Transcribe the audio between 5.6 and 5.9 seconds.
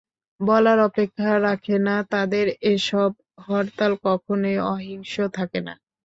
না।